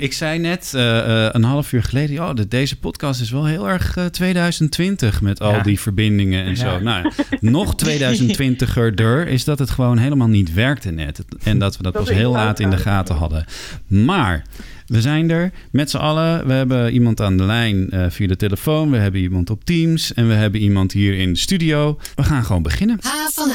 [0.00, 3.96] Ik zei net uh, een half uur geleden, oh, deze podcast is wel heel erg
[3.96, 6.56] uh, 2020 met al die verbindingen en ja.
[6.56, 6.80] zo.
[6.80, 11.24] Nou, nog 2020er is dat het gewoon helemaal niet werkte net.
[11.42, 13.44] En dat we dat, dat pas heel laat in de gaten hadden.
[13.86, 14.42] Maar
[14.86, 16.46] we zijn er met z'n allen.
[16.46, 18.90] We hebben iemand aan de lijn uh, via de telefoon.
[18.90, 20.14] We hebben iemand op Teams.
[20.14, 21.98] En we hebben iemand hier in de studio.
[22.14, 22.98] We gaan gewoon beginnen.
[23.32, 23.50] Van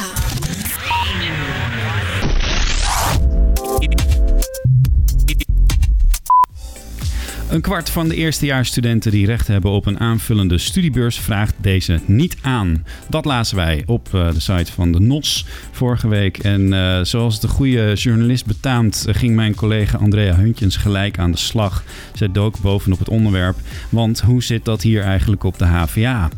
[7.50, 12.36] Een kwart van de eerstejaarsstudenten die recht hebben op een aanvullende studiebeurs vraagt deze niet
[12.42, 12.84] aan.
[13.08, 16.38] Dat lazen wij op uh, de site van de NOS vorige week.
[16.38, 21.38] En uh, zoals de goede journalist betaamt, ging mijn collega Andrea Huntjens gelijk aan de
[21.38, 21.84] slag.
[22.14, 23.56] Zij dook bovenop het onderwerp.
[23.88, 26.28] Want hoe zit dat hier eigenlijk op de HVA?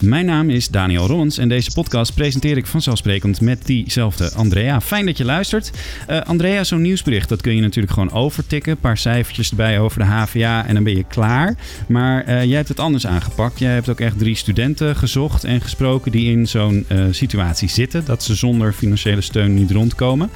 [0.00, 4.80] Mijn naam is Daniel Rollens en deze podcast presenteer ik vanzelfsprekend met diezelfde Andrea.
[4.80, 5.70] Fijn dat je luistert.
[6.10, 8.72] Uh, Andrea, zo'n nieuwsbericht, dat kun je natuurlijk gewoon overtikken.
[8.72, 11.56] Een paar cijfertjes erbij over de HVA en dan ben je klaar.
[11.88, 13.58] Maar uh, jij hebt het anders aangepakt.
[13.58, 18.04] Jij hebt ook echt drie studenten gezocht en gesproken die in zo'n uh, situatie zitten.
[18.04, 20.30] Dat ze zonder financiële steun niet rondkomen.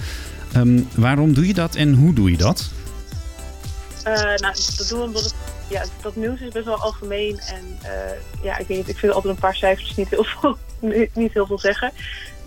[0.57, 2.71] Um, waarom doe je dat en hoe doe je dat?
[4.05, 5.35] Nou, dat doen we omdat het
[5.71, 7.39] ja, dat nieuws is best wel algemeen.
[7.39, 10.57] En uh, ja, ik weet niet, ik vind altijd een paar cijfers niet heel veel,
[11.15, 11.93] niet heel veel zeggen.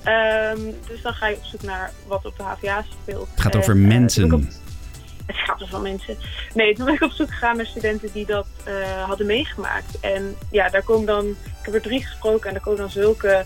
[0.06, 3.28] Um, dus dan ga je op zoek naar wat op de HVA speelt.
[3.32, 4.34] Het gaat over en, mensen.
[4.34, 4.42] Op,
[5.26, 6.18] het gaat van mensen.
[6.54, 10.00] Nee, toen ben ik op zoek gegaan naar studenten die dat uh, hadden meegemaakt.
[10.00, 13.46] En ja, daar komen dan, ik heb er drie gesproken en daar komen dan zulke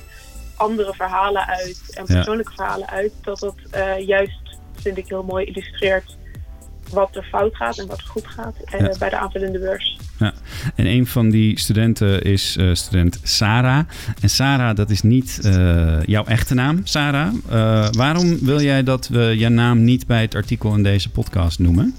[0.56, 1.82] andere verhalen uit.
[1.94, 2.56] En persoonlijke ja.
[2.56, 3.12] verhalen uit.
[3.22, 3.56] Dat dat
[4.00, 6.17] juist, vind ik, heel mooi illustreert
[6.90, 8.94] wat er fout gaat en wat er goed gaat uh, ja.
[9.00, 9.98] bij de aanvullende beurs.
[10.20, 10.34] Ja.
[10.76, 13.86] En een van die studenten is uh, student Sarah.
[14.22, 17.34] En Sarah, dat is niet uh, jouw echte naam, Sarah.
[17.92, 21.96] waarom wil jij dat we je naam niet bij het artikel in deze podcast noemen?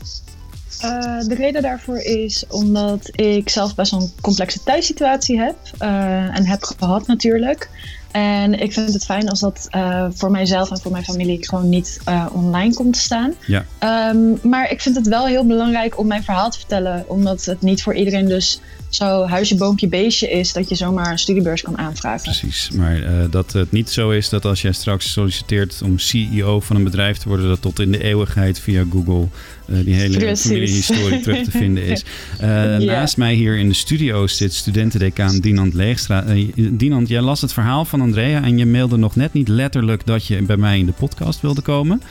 [0.84, 5.56] Uh, de reden daarvoor is omdat ik zelf best wel een complexe thuissituatie heb.
[5.82, 7.68] Uh, en heb gehad natuurlijk.
[8.10, 11.68] En ik vind het fijn als dat uh, voor mijzelf en voor mijn familie gewoon
[11.68, 13.34] niet uh, online komt te staan.
[13.46, 13.64] Ja.
[14.10, 17.04] Um, maar ik vind het wel heel belangrijk om mijn verhaal te vertellen.
[17.08, 21.18] Omdat het niet voor iedereen dus zo huisje, boompje, beestje is dat je zomaar een
[21.18, 22.22] studiebeurs kan aanvragen.
[22.22, 26.60] Precies, maar uh, dat het niet zo is dat als jij straks solliciteert om CEO
[26.60, 29.28] van een bedrijf te worden, dat tot in de eeuwigheid via Google
[29.66, 32.04] uh, die hele familiehistorie terug te vinden is.
[32.42, 32.76] Uh.
[32.76, 36.24] Naast mij hier in de studio zit studentendecaan Dinant Leegstra.
[36.54, 40.26] Dinant, jij las het verhaal van Andrea en je mailde nog net niet letterlijk dat
[40.26, 42.02] je bij mij in de podcast wilde komen.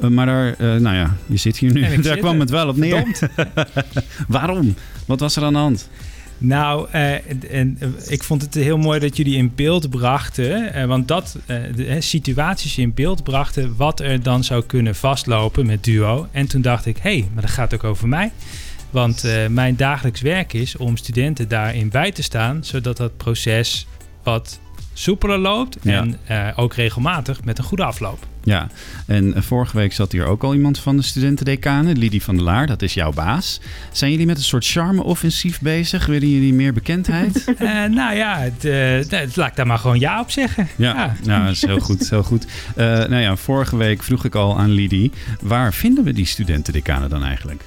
[0.00, 1.96] Uh, maar daar, uh, nou ja, je zit hier nu.
[2.02, 3.30] Daar kwam het wel op neer.
[4.28, 4.74] Waarom?
[5.06, 5.88] Wat was er aan de hand?
[6.38, 11.08] Nou, uh, en, ik vond het heel mooi dat jullie in beeld brachten, uh, want
[11.08, 16.28] dat uh, de, situaties in beeld brachten wat er dan zou kunnen vastlopen met Duo.
[16.30, 18.32] En toen dacht ik, hé, hey, maar dat gaat ook over mij.
[18.90, 23.86] Want mijn dagelijks werk is om studenten daarin bij te staan, zodat dat proces
[24.22, 24.60] wat
[24.98, 26.18] soepeler loopt en
[26.56, 28.26] ook regelmatig met een goede afloop.
[28.46, 28.68] Ja,
[29.06, 32.44] en eh, vorige week zat hier ook al iemand van de studentendecanen, Lidie van der
[32.44, 33.60] Laar, dat is jouw baas.
[33.92, 36.06] Zijn jullie met een soort charme-offensief bezig?
[36.06, 37.44] Willen jullie meer bekendheid?
[37.60, 40.68] uh, nou ja, het, uh, het, laat ik daar maar gewoon ja op zeggen.
[40.76, 41.16] Ja, ja.
[41.24, 42.10] Nou, dat is heel goed.
[42.10, 42.46] Heel goed.
[42.76, 47.24] Nou ja, vorige week vroeg ik al aan Lidie, waar vinden we die studentendecanen dan
[47.24, 47.62] eigenlijk?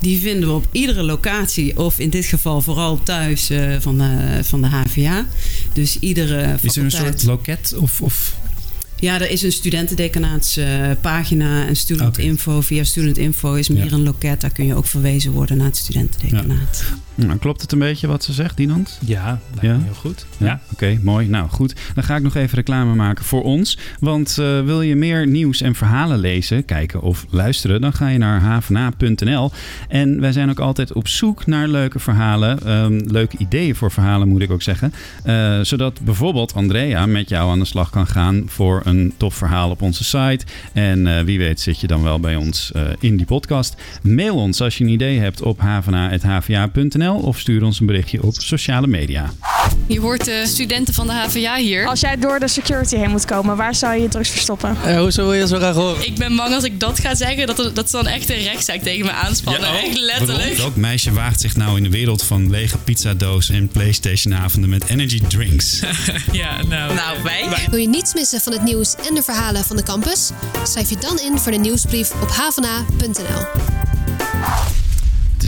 [0.00, 4.38] Die vinden we op iedere locatie, of in dit geval vooral thuis uh, van, de,
[4.42, 5.26] van de HVA.
[5.72, 6.56] Dus iedere.
[6.62, 8.37] Is er een soort loket of, of
[9.00, 12.50] ja, er is een studentendecanaatspagina uh, en studentinfo.
[12.50, 12.62] Okay.
[12.62, 13.92] Via studentinfo is meer ja.
[13.92, 14.40] een loket.
[14.40, 16.84] Daar kun je ook verwezen worden naar het studentendecanaat.
[16.88, 16.94] Ja.
[17.26, 18.98] Nou, klopt het een beetje wat ze zegt, Dinant?
[19.04, 19.78] Ja, ja?
[19.84, 20.26] heel goed.
[20.36, 20.60] Ja, ja.
[20.64, 21.28] oké, okay, mooi.
[21.28, 23.78] Nou goed, dan ga ik nog even reclame maken voor ons.
[24.00, 28.18] Want uh, wil je meer nieuws en verhalen lezen, kijken of luisteren, dan ga je
[28.18, 29.50] naar havena.nl.
[29.88, 34.28] En wij zijn ook altijd op zoek naar leuke verhalen, um, leuke ideeën voor verhalen
[34.28, 34.92] moet ik ook zeggen.
[35.24, 39.70] Uh, zodat bijvoorbeeld Andrea met jou aan de slag kan gaan voor een tof verhaal
[39.70, 40.44] op onze site.
[40.72, 43.76] En uh, wie weet zit je dan wel bij ons in die podcast.
[44.02, 48.34] Mail ons als je een idee hebt op havena.hva.nl of stuur ons een berichtje op
[48.34, 49.30] sociale media.
[49.86, 51.86] Je hoort de studenten van de HVA hier.
[51.86, 54.76] Als jij door de security heen moet komen, waar zou je je drugs verstoppen?
[54.86, 56.06] Uh, hoezo wil je zo graag horen?
[56.06, 58.80] Ik ben bang als ik dat ga zeggen, dat, dat ze dan echt een rechtszaak
[58.80, 59.62] tegen me aanspannen.
[59.62, 60.56] Ja, oh, echt letterlijk.
[60.56, 65.20] Welk meisje waagt zich nou in de wereld van lege pizzadoos en Playstation-avonden met energy
[65.28, 65.80] drinks?
[66.32, 67.48] ja, nou, nou wij.
[67.70, 70.30] Wil je niets missen van het nieuws en de verhalen van de campus?
[70.64, 73.46] Schrijf je dan in voor de nieuwsbrief op havana.nl.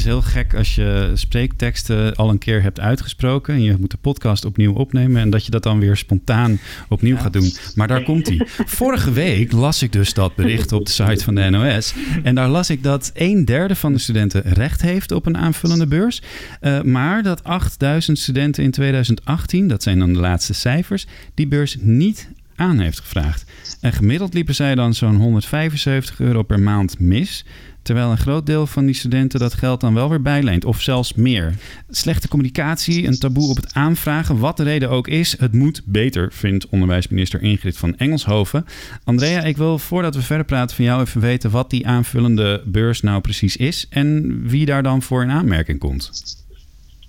[0.01, 3.97] Is heel gek als je spreekteksten al een keer hebt uitgesproken en je moet de
[3.97, 6.59] podcast opnieuw opnemen en dat je dat dan weer spontaan
[6.89, 7.53] opnieuw gaat doen.
[7.75, 8.47] Maar daar komt hij.
[8.79, 12.49] Vorige week las ik dus dat bericht op de site van de NOS en daar
[12.49, 16.23] las ik dat een derde van de studenten recht heeft op een aanvullende beurs,
[16.61, 21.77] uh, maar dat 8000 studenten in 2018, dat zijn dan de laatste cijfers, die beurs
[21.81, 22.29] niet
[22.61, 23.45] aan heeft gevraagd.
[23.81, 27.45] En gemiddeld liepen zij dan zo'n 175 euro per maand mis.
[27.91, 31.15] Terwijl een groot deel van die studenten dat geld dan wel weer bijleent, of zelfs
[31.15, 31.55] meer.
[31.89, 36.33] Slechte communicatie, een taboe op het aanvragen, wat de reden ook is, het moet beter,
[36.33, 38.67] vindt onderwijsminister Ingrid van Engelshoven.
[39.05, 43.01] Andrea, ik wil voordat we verder praten van jou even weten wat die aanvullende beurs
[43.01, 46.11] nou precies is en wie daar dan voor in aanmerking komt.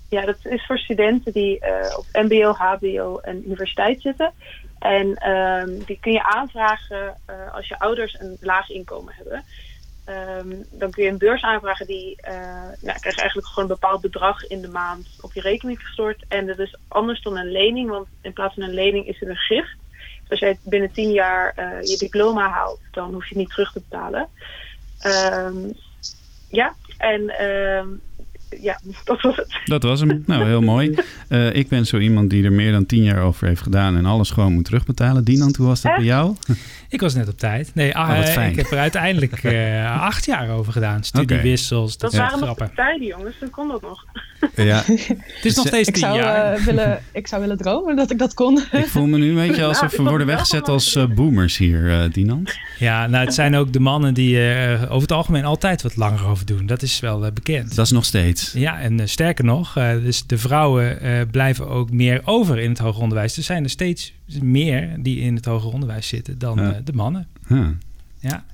[0.08, 4.32] Ja, dat is voor studenten die uh, op MBO, HBO en universiteit zitten.
[4.78, 9.44] En ehm, die kun je aanvragen uh, als je ouders een laag inkomen hebben.
[10.08, 12.34] Um, dan kun je een beurs aanvragen die uh,
[12.80, 16.24] nou, krijg je eigenlijk gewoon een bepaald bedrag in de maand op je rekening gestort.
[16.28, 19.28] En dat is anders dan een lening, want in plaats van een lening is het
[19.28, 19.76] een gift.
[20.20, 23.50] Dus als jij binnen tien jaar uh, je diploma haalt, dan hoef je het niet
[23.50, 24.28] terug te betalen.
[25.06, 25.72] Um,
[26.48, 27.32] ja, en
[28.60, 29.60] ja, dat was het.
[29.64, 30.22] Dat was hem.
[30.26, 30.94] Nou, heel mooi.
[31.28, 34.06] Uh, ik ben zo iemand die er meer dan tien jaar over heeft gedaan en
[34.06, 35.24] alles gewoon moet terugbetalen.
[35.24, 36.36] Dinant, hoe was dat bij jou?
[36.92, 37.70] Ik was net op tijd.
[37.74, 41.04] Nee, oh, uh, ik heb er uiteindelijk uh, acht jaar over gedaan.
[41.04, 42.10] Studiewissels, okay.
[42.10, 43.34] dat, dat waren nog de tijden, jongens.
[43.38, 44.04] Toen kon dat nog.
[44.54, 44.82] Ja.
[45.36, 46.58] het is nog steeds ik tien zou, jaar.
[46.58, 48.60] Uh, willen, ik zou willen dromen dat ik dat kon.
[48.72, 52.12] ik voel me nu een beetje alsof we worden weggezet als uh, boomers hier, uh,
[52.12, 52.58] Dinant.
[52.78, 54.38] Ja, nou het zijn ook de mannen die
[54.82, 56.66] over het algemeen altijd wat langer over doen.
[56.66, 57.74] Dat is wel bekend.
[57.74, 58.52] Dat is nog steeds.
[58.52, 60.98] Ja, en sterker nog, dus de vrouwen
[61.30, 63.36] blijven ook meer over in het hoger onderwijs.
[63.36, 64.12] Er zijn er steeds
[64.42, 66.80] meer die in het hoger onderwijs zitten dan ja.
[66.84, 67.26] de mannen.
[67.48, 67.74] Ja.
[68.18, 68.44] ja.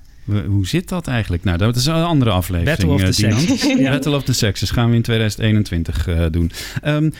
[0.47, 1.44] Hoe zit dat eigenlijk?
[1.44, 2.76] Nou, dat is een andere aflevering.
[2.76, 3.62] Battle of the Sexes.
[3.79, 3.91] ja.
[3.91, 6.50] Battle of the Sexes gaan we in 2021 uh, doen.
[6.85, 7.12] Um,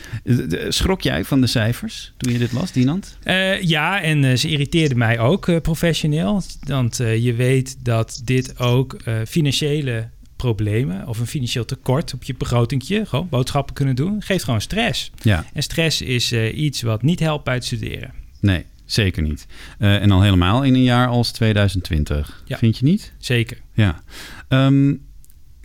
[0.69, 3.17] schrok jij van de cijfers toen je dit las, Dinant?
[3.23, 6.43] Uh, ja, en ze irriteerden mij ook professioneel.
[6.67, 8.97] Want je weet dat dit ook
[9.27, 14.61] financiële problemen of een financieel tekort op je begrotingje, gewoon boodschappen kunnen doen, geeft gewoon
[14.61, 15.11] stress.
[15.21, 15.45] Ja.
[15.53, 18.18] En stress is iets wat niet helpt bij het studeren.
[18.41, 18.65] Nee.
[18.85, 19.47] Zeker niet.
[19.79, 22.43] Uh, en al helemaal in een jaar als 2020.
[22.45, 22.57] Ja.
[22.57, 23.13] Vind je niet?
[23.17, 23.57] Zeker.
[23.73, 24.03] Ja.
[24.49, 25.01] Um,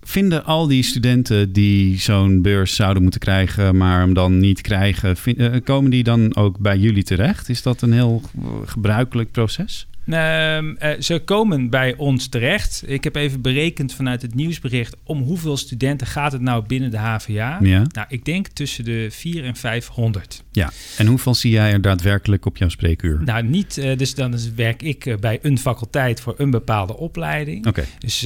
[0.00, 5.16] vinden al die studenten die zo'n beurs zouden moeten krijgen, maar hem dan niet krijgen,
[5.16, 7.48] vind, uh, komen die dan ook bij jullie terecht?
[7.48, 8.22] Is dat een heel
[8.64, 9.86] gebruikelijk proces?
[10.06, 12.82] Uh, uh, ze komen bij ons terecht.
[12.86, 16.98] Ik heb even berekend vanuit het nieuwsbericht om hoeveel studenten gaat het nou binnen de
[16.98, 17.58] HVA.
[17.60, 17.86] Ja.
[17.88, 20.42] Nou, ik denk tussen de 4 en 500.
[20.52, 23.20] Ja, en hoeveel zie jij er daadwerkelijk op jouw spreekuur?
[23.24, 23.76] Nou, niet.
[23.78, 27.66] Uh, dus dan werk ik bij een faculteit voor een bepaalde opleiding.
[27.66, 27.68] Oké.
[27.68, 27.84] Okay.
[27.98, 28.22] Dus,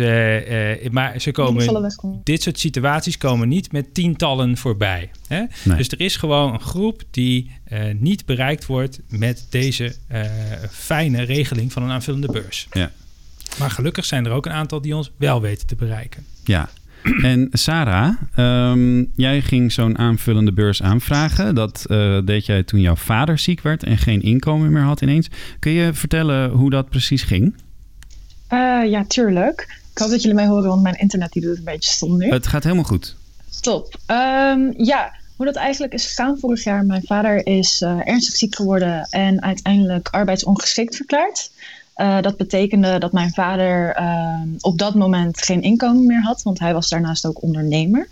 [0.90, 1.92] maar ze komen.
[2.24, 5.10] Dit soort situaties komen niet met tientallen voorbij.
[5.26, 5.42] Hè?
[5.64, 5.76] Nee.
[5.76, 7.50] Dus er is gewoon een groep die
[7.98, 9.94] niet bereikt wordt met deze
[10.70, 12.66] fijne regeling van een aanvullende beurs.
[12.72, 12.90] Ja.
[13.58, 16.26] Maar gelukkig zijn er ook een aantal die ons wel weten te bereiken.
[16.44, 16.68] Ja.
[17.22, 21.54] En Sarah, um, jij ging zo'n aanvullende beurs aanvragen.
[21.54, 25.28] Dat uh, deed jij toen jouw vader ziek werd en geen inkomen meer had ineens.
[25.58, 27.54] Kun je vertellen hoe dat precies ging?
[28.52, 29.80] Uh, ja, tuurlijk.
[29.92, 32.30] Ik hoop dat jullie mij horen, want mijn internet die doet een beetje stom nu.
[32.30, 33.16] Het gaat helemaal goed.
[33.60, 33.98] Top.
[34.06, 36.84] Um, ja, hoe dat eigenlijk is gegaan vorig jaar.
[36.84, 41.50] Mijn vader is uh, ernstig ziek geworden en uiteindelijk arbeidsongeschikt verklaard.
[41.96, 46.58] Uh, dat betekende dat mijn vader uh, op dat moment geen inkomen meer had, want
[46.58, 48.08] hij was daarnaast ook ondernemer.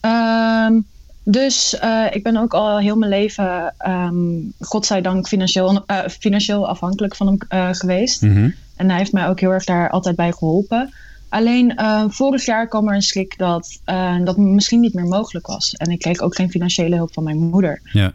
[0.00, 0.86] Um,
[1.22, 7.26] dus uh, ik ben ook al heel mijn leven, um, godzijdank, financieel, financieel afhankelijk van
[7.26, 8.22] hem geweest.
[8.22, 8.54] Mm -hmm.
[8.76, 10.92] En hij heeft mij ook heel erg daar altijd bij geholpen.
[11.30, 15.46] Alleen uh, vorig jaar kwam er een schrik dat uh, dat misschien niet meer mogelijk
[15.46, 15.74] was.
[15.74, 17.80] En ik kreeg ook geen financiële hulp van mijn moeder.
[17.92, 18.12] Ja.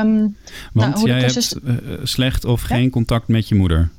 [0.00, 0.36] Um,
[0.72, 2.76] Want nou, jij hebt uh, slecht of ja?
[2.76, 3.90] geen contact met je moeder?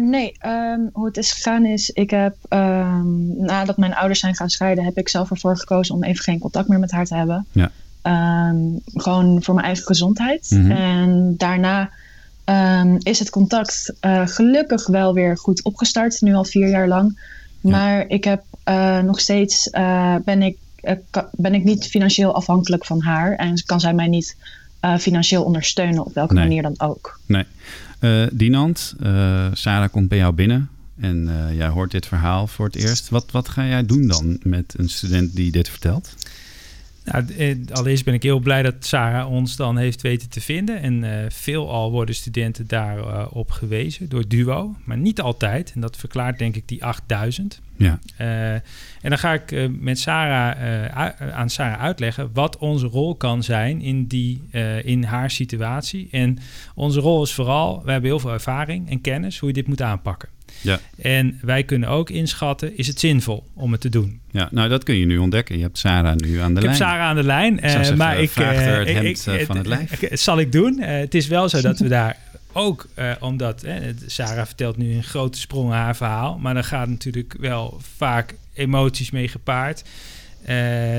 [0.00, 4.48] nee, um, hoe het is gegaan is, ik heb um, nadat mijn ouders zijn gaan
[4.50, 7.46] scheiden, heb ik zelf ervoor gekozen om even geen contact meer met haar te hebben.
[7.52, 7.70] Ja.
[8.94, 10.50] gewoon voor mijn eigen gezondheid.
[10.50, 10.60] Mhm.
[10.60, 10.76] Mm -hmm.
[10.76, 11.90] En daarna
[12.50, 17.20] Um, is het contact uh, gelukkig wel weer goed opgestart, nu al vier jaar lang.
[17.60, 20.56] Maar ik heb uh, nog steeds uh, ben, ik,
[21.32, 24.36] ben ik niet financieel afhankelijk van haar en kan zij mij niet
[24.98, 26.44] financieel ondersteunen op welke nee.
[26.44, 27.20] manier dan ook.
[27.26, 27.44] Nee.
[28.32, 28.94] Dinant,
[29.52, 30.68] Sarah komt bij jou binnen
[31.00, 33.08] en jij hoort dit verhaal voor het eerst.
[33.08, 36.14] Wat, wat ga jij doen dan met een student die dit vertelt?
[37.12, 40.80] Nou, eh, allereerst ben ik heel blij dat Sarah ons dan heeft weten te vinden.
[40.80, 45.72] En uh, veelal worden studenten daarop op gewezen door Duo, maar niet altijd.
[45.74, 47.60] En dat verklaart denk ik die 8000.
[47.76, 47.98] Ja.
[48.20, 48.62] Uh, en
[49.02, 54.42] dan ga ik met Sarah, aan Sarah uitleggen wat onze rol kan zijn in, die,
[54.82, 56.08] in haar situatie.
[56.10, 56.38] En
[56.74, 59.82] onze rol is vooral, we hebben heel veel ervaring en kennis hoe je dit moet
[59.82, 60.28] aanpakken.
[60.60, 60.80] Ja.
[61.02, 64.20] En wij kunnen ook inschatten, is het zinvol om het te doen?
[64.30, 65.56] Ja, nou dat kun je nu ontdekken.
[65.56, 66.74] Je hebt Sarah nu aan de lijn.
[66.74, 67.64] Ik heb Sarah aan de lijn.
[67.64, 70.00] Uh, maar ik uh, het hemd ik, van het lijf.
[70.12, 70.80] Zal ik doen.
[70.80, 72.16] Het is wel zo dat we daar
[72.52, 72.88] ook,
[73.20, 73.64] omdat
[74.06, 79.10] Sarah vertelt nu een grote sprong haar verhaal, maar dan gaat natuurlijk wel vaak emoties
[79.10, 79.84] mee gepaard.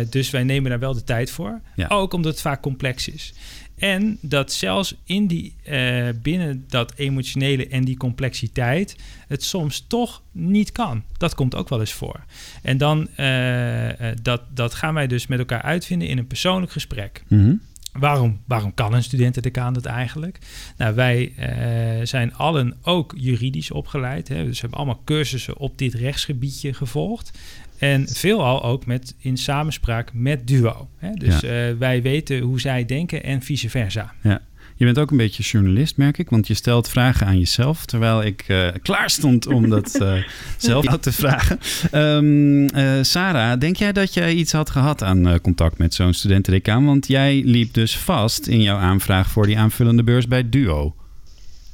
[0.09, 1.59] dus wij nemen daar wel de tijd voor.
[1.75, 1.87] Ja.
[1.87, 3.33] Ook omdat het vaak complex is.
[3.79, 8.95] En dat zelfs in die, uh, binnen dat emotionele en die complexiteit
[9.27, 11.03] het soms toch niet kan.
[11.17, 12.23] Dat komt ook wel eens voor.
[12.61, 13.89] En dan uh,
[14.21, 17.23] dat, dat gaan wij dus met elkaar uitvinden in een persoonlijk gesprek.
[17.27, 20.39] Mm Waarom, waarom kan een studentendecaan dat eigenlijk?
[20.77, 24.27] Nou, wij uh, zijn allen ook juridisch opgeleid.
[24.27, 24.43] Hè?
[24.43, 27.37] Dus we hebben allemaal cursussen op dit rechtsgebiedje gevolgd.
[27.79, 30.89] En veelal ook met, in samenspraak met Duo.
[30.97, 31.11] Hè?
[31.13, 31.69] Dus ja.
[31.69, 34.13] uh, wij weten hoe zij denken en vice versa.
[34.21, 34.41] Ja.
[34.75, 38.23] Je bent ook een beetje journalist, merk ik, want je stelt vragen aan jezelf, terwijl
[38.23, 40.13] ik uh, klaar stond om dat uh,
[40.57, 41.59] zelf te vragen.
[41.93, 46.85] Um, uh, Sarah, denk jij dat jij iets had gehad aan contact met zo'n studentendecaan?
[46.85, 50.95] Want jij liep dus vast in jouw aanvraag voor die aanvullende beurs bij Duo.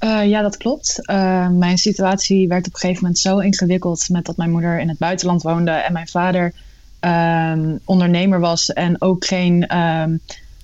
[0.04, 1.00] Uh, ja, dat klopt.
[1.10, 4.90] Uh, mijn situatie werd op een gegeven moment zo ingewikkeld met dat mijn moeder in
[4.90, 6.54] het buitenland woonde en mijn vader
[7.00, 10.20] um, ondernemer was en ook geen, um,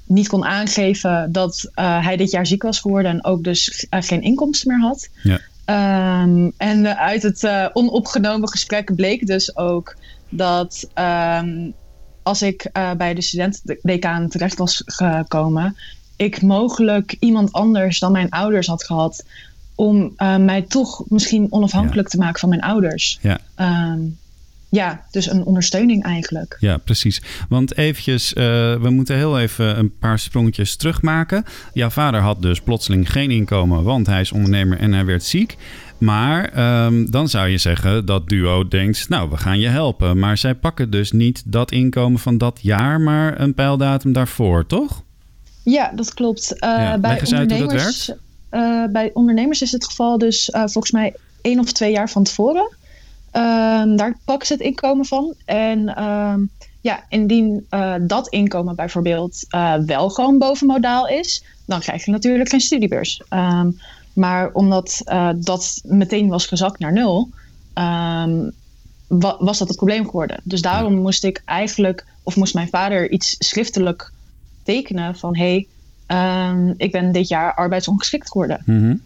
[0.06, 4.22] niet kon aangeven dat uh, hij dit jaar ziek was geworden en ook dus geen
[4.22, 5.10] inkomsten meer had.
[5.24, 5.40] Ja.
[6.24, 9.96] Um, en uit het onopgenomen gesprek bleek dus ook
[10.30, 10.88] dat
[12.24, 15.76] als ik bij de studentendecaan terecht was gekomen,
[16.22, 19.25] ik mogelijk iemand anders dan mijn ouders had gehad.
[19.75, 22.13] Om uh, mij toch misschien onafhankelijk ja.
[22.13, 23.20] te maken van mijn ouders.
[23.22, 23.40] Ja.
[23.94, 24.20] Um,
[24.70, 26.58] ja, dus een ondersteuning eigenlijk.
[26.60, 27.22] Ja, precies.
[27.50, 28.44] Want eventjes, uh,
[28.82, 31.44] we moeten heel even een paar sprongetjes terugmaken.
[31.74, 35.58] Jouw vader had dus plotseling geen inkomen, want hij is ondernemer en hij werd ziek.
[35.98, 40.20] Maar um, dan zou je zeggen dat Duo denkt, nou, we gaan je helpen.
[40.20, 45.04] Maar zij pakken dus niet dat inkomen van dat jaar, maar een pijldatum daarvoor, toch?
[45.63, 46.56] Ja, dat klopt.
[46.60, 48.12] Ja, bij, ondernemers,
[48.51, 52.24] uh, bij ondernemers is het geval dus uh, volgens mij één of twee jaar van
[52.24, 52.75] tevoren.
[53.32, 55.34] Ehm, daar pakken ze het inkomen van.
[55.46, 56.39] En ehm,
[56.82, 57.68] ja, indien
[58.01, 59.46] dat inkomen bijvoorbeeld
[59.86, 63.22] wel gewoon bovenmodaal is, dan krijg je natuurlijk geen studiebeurs.
[63.30, 63.80] Um,
[64.13, 65.01] maar omdat
[65.36, 67.30] dat meteen was gezakt naar nul,
[69.08, 70.39] wa was dat het probleem geworden.
[70.44, 74.12] Dus daarom moest ik eigenlijk, of moest mijn vader iets schriftelijk
[74.72, 75.68] tekenen van hé,
[76.08, 78.62] hey, um, ik ben dit jaar arbeidsongeschikt geworden.
[78.66, 79.01] Mm -hmm.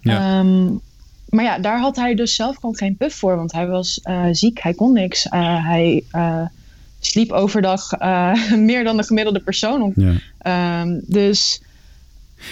[0.00, 0.38] ja.
[0.38, 0.80] um,
[1.28, 4.24] maar ja, daar had hij dus zelf gewoon geen puff voor, want hij was uh,
[4.32, 5.26] ziek, hij kon niks.
[5.26, 6.46] Uh, hij uh,
[7.00, 7.90] sliep overdag
[8.70, 9.92] meer dan de gemiddelde persoon.
[9.96, 10.80] Ja.
[10.80, 11.62] Um, dus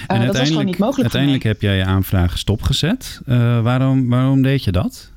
[0.06, 1.02] en dat was gewoon niet mogelijk.
[1.02, 3.20] Uiteindelijk heb jij je aanvraag stopgezet.
[3.62, 5.10] waarom, waarom deed je dat?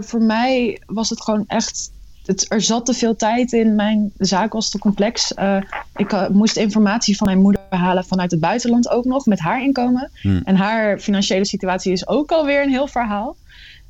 [0.00, 1.90] voor mij was het gewoon echt
[2.30, 3.74] het, er zat te veel tijd in.
[3.74, 5.32] Mijn zaak was te complex.
[5.38, 5.56] Uh,
[5.96, 9.62] ik uh, moest informatie van mijn moeder halen vanuit het buitenland ook nog, met haar
[9.62, 10.10] inkomen.
[10.20, 10.40] Hmm.
[10.44, 13.36] En haar financiële situatie is ook alweer een heel verhaal.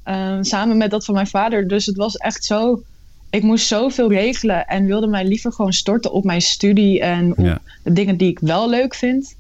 [0.05, 1.69] Uh, samen met dat van mijn vader.
[1.69, 2.83] Dus het was echt zo.
[3.31, 7.45] Ik moest zoveel regelen en wilde mij liever gewoon storten op mijn studie en op
[7.45, 7.59] Ja.
[7.83, 9.35] de dingen die ik wel leuk vind.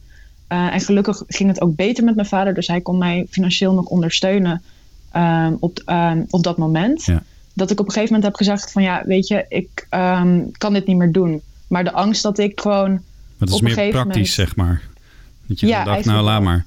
[0.48, 3.86] En gelukkig ging het ook beter met mijn vader, dus hij kon mij financieel nog
[3.86, 4.62] ondersteunen
[5.16, 7.04] um, op, um, op dat moment.
[7.04, 7.22] Ja.
[7.60, 10.72] Dat ik op een gegeven moment heb gezegd van ja, weet je, ik um, kan
[10.72, 11.40] dit niet meer doen.
[11.66, 12.90] Maar de angst dat ik gewoon.
[12.90, 13.00] Maar
[13.38, 14.82] dat is op een meer praktisch, moment- zeg maar.
[15.46, 16.64] Dat je Ja, dacht, nou laat maar.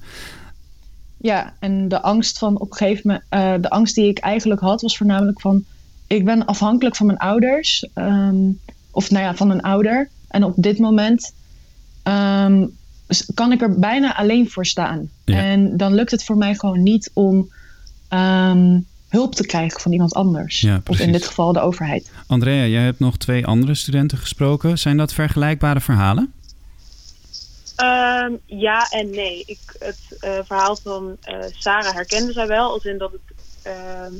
[1.16, 4.60] Ja, en de angst van op een gegeven moment, eh, de angst die ik eigenlijk
[4.60, 5.64] had, was voornamelijk van
[6.06, 7.88] ik ben afhankelijk van mijn ouders.
[7.94, 8.50] ehm,
[8.90, 10.08] of nou ja, van een ouder.
[10.28, 11.32] En op dit moment
[12.02, 12.66] ehm,
[13.34, 15.08] kan ik er bijna alleen voor staan.
[15.24, 15.38] Ja.
[15.42, 17.52] En dan lukt het voor mij gewoon niet om
[18.08, 18.78] ehm,
[19.14, 20.60] hulp te krijgen van iemand anders.
[20.60, 21.06] Ja, of precies.
[21.06, 22.10] in dit geval de overheid.
[22.26, 24.78] Andrea, jij hebt nog twee andere studenten gesproken.
[24.78, 26.32] Zijn dat vergelijkbare verhalen?
[27.82, 29.42] Um, ja en nee.
[29.46, 32.70] Ik, het uh, verhaal van uh, Sarah herkende zij wel.
[32.70, 33.20] Als in dat het,
[33.66, 33.72] uh,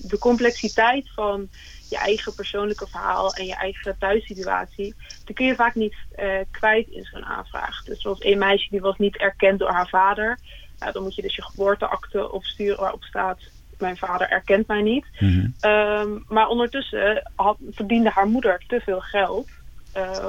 [0.03, 1.49] de complexiteit van
[1.89, 6.89] je eigen persoonlijke verhaal en je eigen thuissituatie, die kun je vaak niet uh, kwijt
[6.89, 7.85] in zo'n aanvraag.
[7.85, 10.39] Dus zoals een meisje die was niet erkend door haar vader.
[10.79, 13.39] Nou, dan moet je dus je geboorteakte opsturen waarop staat
[13.85, 15.07] mijn vader erkent mij niet.
[15.19, 15.47] Mhm.
[15.61, 19.49] Um, maar ondertussen had, verdiende haar moeder te veel geld.
[19.97, 20.27] Uh,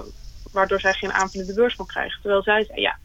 [0.52, 2.22] waardoor zij geen aanvullende beurs kon krijgen.
[2.22, 2.98] Terwijl zij zei, ja,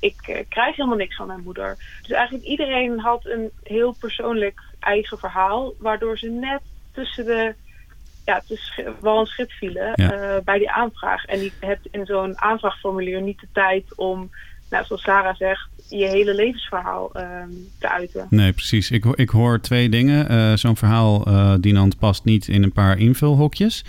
[0.00, 1.76] ik krijg helemaal niks van mijn moeder.
[2.02, 6.60] Dus eigenlijk iedereen had een heel persoonlijk eigen verhaal, waardoor ze net
[6.92, 7.54] tussen de
[8.24, 9.92] ja, tussen wel een schip vielen
[10.44, 11.24] bij die aanvraag.
[11.24, 14.30] En je hebt in zo'n aanvraagformulier niet de tijd om,
[14.72, 17.48] nou, zoals Sarah zegt, je hele levensverhaal ehm,
[17.78, 18.26] te uiten.
[18.30, 18.90] Nee, precies.
[18.90, 20.32] Ik, ik hoor twee dingen.
[20.32, 23.84] Uh, Zo'n verhaal, uh, Dinant, past niet in een paar invulhokjes.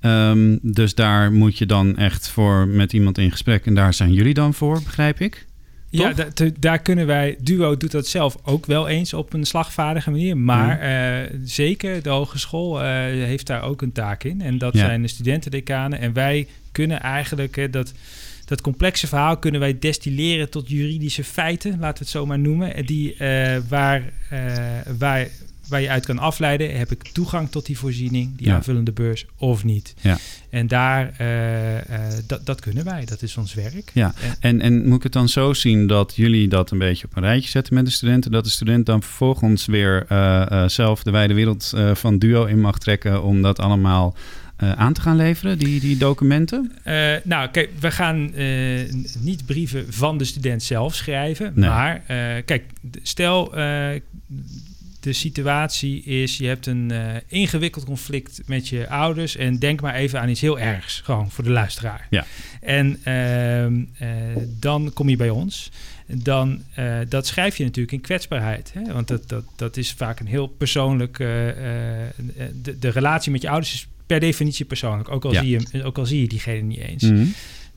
[0.00, 3.66] Um, dus daar moet je dan echt voor met iemand in gesprek.
[3.66, 5.46] En daar zijn jullie dan voor, begrijp ik?
[5.90, 6.12] Ja,
[6.58, 7.36] daar kunnen wij.
[7.40, 10.36] Duo doet dat zelf ook wel eens op een slagvaardige manier.
[10.36, 14.40] Maar uh, zeker de hogeschool uh, heeft daar ook een taak in.
[14.40, 15.98] En dat zijn de studentendecanen.
[15.98, 17.92] En wij kunnen eigenlijk dat
[18.46, 22.86] dat complexe verhaal kunnen wij destilleren tot juridische feiten, laten we het zo maar noemen.
[22.86, 24.38] Die, uh, waar, uh,
[24.98, 25.28] waar,
[25.68, 29.64] waar je uit kan afleiden, heb ik toegang tot die voorziening, die aanvullende beurs, of
[29.64, 29.94] niet.
[30.00, 30.18] Ja.
[30.50, 33.90] En daar, uh, dat, dat kunnen wij, dat is ons werk.
[33.94, 37.16] Ja, en, en moet ik het dan zo zien dat jullie dat een beetje op
[37.16, 40.06] een rijtje zetten met de studenten, dat de student dan vervolgens weer
[40.66, 44.16] zelf de wijde wereld van Duo in mag trekken om dat allemaal
[44.58, 46.72] uh, aan te gaan leveren, die, die documenten?
[46.84, 51.52] Uh, nou, kijk, we gaan uh, niet brieven van de student zelf schrijven.
[51.54, 51.68] Nee.
[51.68, 52.00] Maar
[52.44, 52.64] kijk,
[53.02, 53.50] stel
[55.00, 56.92] de situatie is: je hebt een
[57.26, 59.36] ingewikkeld conflict met je ouders.
[59.36, 62.06] En denk maar even aan iets heel ergs, gewoon voor de luisteraar.
[62.10, 62.24] Ja.
[62.60, 63.84] En ehm,
[64.60, 65.70] dan kom je bij ons
[66.06, 68.72] dan uh, dat schrijf je natuurlijk in kwetsbaarheid.
[68.72, 68.92] Hè?
[68.92, 71.18] Want dat, dat, dat is vaak een heel persoonlijk.
[71.18, 75.08] Uh, de, de relatie met je ouders is per definitie persoonlijk.
[75.08, 77.02] Ook al, zie, je, ook al zie je diegene niet eens.
[77.02, 77.26] Mhm.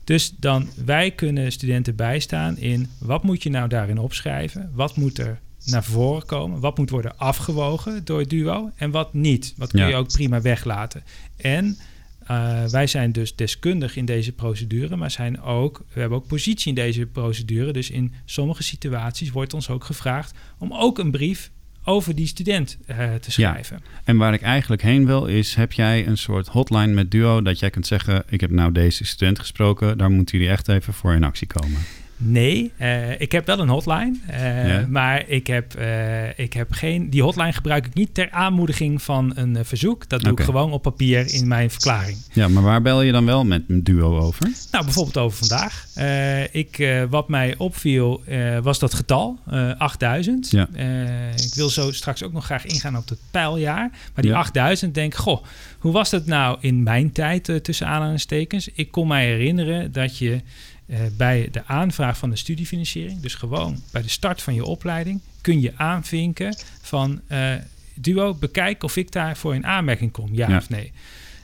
[0.04, 4.70] Dus dan wij kunnen studenten bijstaan in wat moet je nou daarin opschrijven?
[4.74, 6.60] Wat moet er naar voren komen?
[6.60, 9.54] Wat moet worden afgewogen door het duo en wat niet?
[9.56, 11.02] Wat kun je ook prima weglaten?
[11.36, 11.76] En
[12.30, 16.68] uh, wij zijn dus deskundig in deze procedure, maar zijn ook, we hebben ook positie
[16.68, 17.72] in deze procedure.
[17.72, 21.50] Dus in sommige situaties wordt ons ook gevraagd om ook een brief
[21.84, 23.80] over die student uh, te schrijven.
[23.84, 24.00] Ja.
[24.04, 27.58] En waar ik eigenlijk heen wil is, heb jij een soort hotline met Duo dat
[27.58, 31.14] jij kunt zeggen, ik heb nou deze student gesproken, daar moeten jullie echt even voor
[31.14, 31.80] in actie komen?
[32.22, 34.16] Nee, uh, ik heb wel een hotline.
[34.30, 34.86] Uh, ja.
[34.88, 37.10] Maar ik heb, uh, ik heb geen.
[37.10, 40.08] Die hotline gebruik ik niet ter aanmoediging van een verzoek.
[40.08, 40.44] Dat doe okay.
[40.44, 42.18] ik gewoon op papier in mijn verklaring.
[42.32, 44.50] Ja, maar waar bel je dan wel met een duo over?
[44.70, 45.86] Nou, bijvoorbeeld over vandaag.
[46.52, 48.22] ik, wat mij opviel
[48.62, 49.38] was dat getal,
[49.78, 50.50] 8000.
[50.50, 50.68] Ja.
[51.36, 53.90] ik wil zo straks ook nog graag ingaan op het pijljaar.
[54.14, 54.38] Maar die ja.
[54.38, 55.44] 8000, denk goh,
[55.78, 58.68] hoe was dat nou in mijn tijd tussen aanhalingstekens?
[58.74, 60.40] Ik kon mij herinneren dat je.
[60.90, 65.20] Uh, bij de aanvraag van de studiefinanciering, dus gewoon bij de start van je opleiding,
[65.40, 67.54] kun je aanvinken van uh,
[67.94, 70.92] Duo, bekijk of ik daarvoor in aanmerking kom, ja, ja, of nee.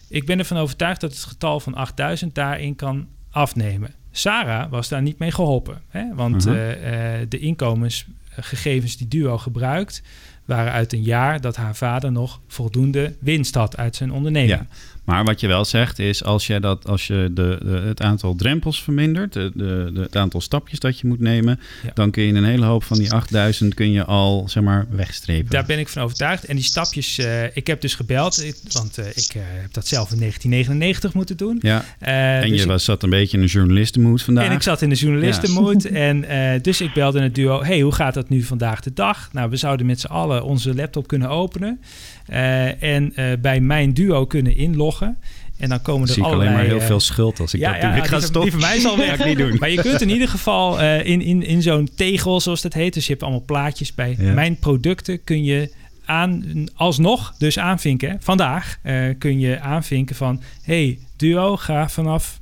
[0.09, 3.95] Ik ben ervan overtuigd dat het getal van 8000 daarin kan afnemen.
[4.11, 6.15] Sarah was daar niet mee geholpen, hè?
[6.15, 7.21] want uh -huh.
[7.29, 10.03] de inkomensgegevens die Duo gebruikt,
[10.45, 14.61] waren uit een jaar dat haar vader nog voldoende winst had uit zijn onderneming.
[14.61, 14.67] Ja.
[15.07, 18.35] Maar wat je wel zegt is, als je, dat, als je de, de het aantal
[18.35, 21.91] drempels vermindert, de, de, de, het aantal stapjes dat je moet nemen, ja.
[21.95, 25.51] dan kun je een hele hoop van die 8000 kun je al zeg maar wegstrepen.
[25.51, 26.45] Daar ben ik van overtuigd.
[26.45, 30.11] En die stapjes, uh, ik heb dus gebeld, want uh, ik uh, heb dat zelf
[30.11, 31.59] in 1999 moeten doen.
[31.61, 31.85] Ja.
[31.99, 34.47] en dus je was, zat een beetje in een journalistenmoed vandaag.
[34.47, 35.83] En ik zat in de journalistenmoed.
[35.83, 35.91] Ja.
[35.91, 39.29] en dus ik belde het duo, hey, hoe gaat dat nu vandaag de dag?
[39.33, 41.81] Nou, we zouden met z'n allen onze laptop kunnen openen.
[42.29, 45.17] Uh, en uh, bij mijn duo kunnen inloggen.
[45.57, 47.61] En dan komen er Zie ik allerlei, alleen maar heel uh, veel schuld als ik
[47.61, 47.91] ja, dat doe.
[47.91, 48.51] Ja, ik ga die, stoppen.
[48.51, 49.57] die van mij zal werk niet doen.
[49.59, 52.95] Maar je kunt in ieder geval in, in, in zo'n tegel, zoals dat heet.
[52.95, 54.33] Dus je hebt allemaal plaatjes bij ja.
[54.33, 55.25] mijn producten.
[55.25, 55.71] Kun je
[56.05, 58.17] aan, alsnog dus aanvinken.
[58.21, 58.79] Vandaag
[59.19, 60.43] kun je aanvinken van...
[60.63, 62.41] hey, duo, ga vanaf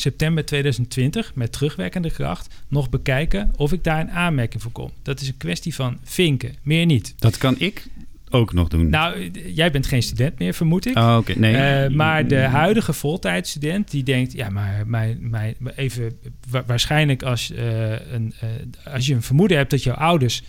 [0.00, 4.90] september 2020 met terugwerkende kracht nog bekijken of ik daar een aanmerking voor kom.
[5.02, 7.14] Dat is een kwestie van vinken, meer niet.
[7.18, 7.86] Dat kan ik
[8.30, 8.90] ook nog doen?
[8.90, 10.96] Nou, jij bent geen student meer, vermoed ik.
[10.96, 11.38] Oh, oké.
[11.38, 11.88] Nee.
[11.88, 16.18] Uh, maar de huidige voltijdstudent die denkt, ja, maar mijn, mijn, even
[16.66, 20.42] waarschijnlijk als, uh, een, uh, als je een vermoeden hebt dat jouw ouders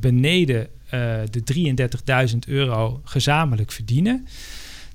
[0.00, 0.68] beneden
[1.30, 1.42] de
[2.32, 4.26] 33.000 euro gezamenlijk verdienen.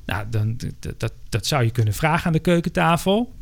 [0.05, 0.57] Nou, dan
[0.97, 3.33] dat, dat zou je kunnen vragen aan de keukentafel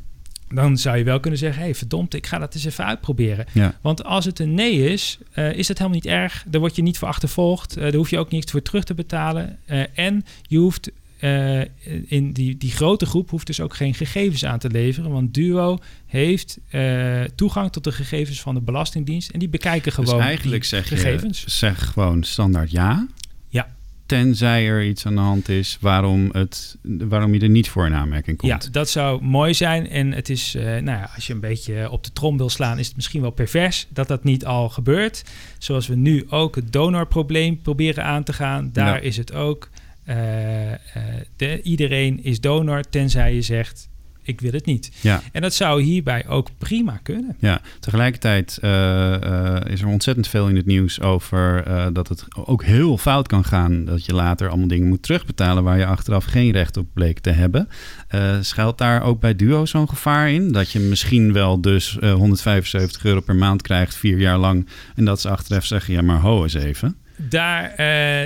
[0.54, 3.46] dan zou je wel kunnen zeggen: hey, verdomd, ik ga dat eens even uitproberen.
[3.52, 3.80] Ja.
[3.82, 6.44] Want als het een nee is, uh, is dat helemaal niet erg.
[6.48, 7.78] Daar word je niet voor achtervolgd.
[7.78, 9.58] Uh, daar hoef je ook niets voor terug te betalen.
[9.66, 10.92] Uh, en je hoeft
[12.08, 15.12] in die, die grote groep hoeft dus ook geen gegevens aan te leveren.
[15.12, 16.58] Want Duo heeft
[17.36, 19.30] toegang tot de gegevens van de Belastingdienst.
[19.30, 21.42] En die bekijken gewoon dus eigenlijk zeg gegevens.
[21.42, 23.08] Je, zeg gewoon standaard ja.
[24.12, 27.93] Tenzij er iets aan de hand is waarom, het, waarom je er niet voor in
[27.93, 28.63] aanmerking komt.
[28.63, 29.89] Ja, dat zou mooi zijn.
[29.89, 32.80] En het is, uh, nou ja, als je een beetje op de trom wil slaan,
[32.80, 35.24] is het misschien wel pervers dat dat niet al gebeurt.
[35.58, 38.69] Zoals we nu ook het donorprobleem proberen aan te gaan.
[38.74, 39.69] Daar is het ook.
[40.06, 40.15] Uh,
[41.36, 43.89] de, iedereen is donor, tenzij je zegt
[44.23, 44.91] ik wil het niet.
[45.01, 45.21] Ja.
[45.31, 47.36] En dat zou hierbij ook prima kunnen.
[47.39, 52.25] Ja, tegelijkertijd uh, uh, is er ontzettend veel in het nieuws over uh, dat het
[52.45, 53.86] ook heel fout kan gaan.
[53.86, 57.29] Dat je later allemaal dingen moet terugbetalen waar je achteraf geen recht op bleek te
[57.29, 57.67] hebben.
[58.41, 60.51] schuilt daar ook bij Duo zo'n gevaar in?
[60.51, 64.67] Dat je misschien wel dus 175 euro per maand krijgt, vier jaar lang.
[64.95, 67.01] En dat ze achteraf zeggen, ja maar ho eens even.
[67.29, 67.73] Daar,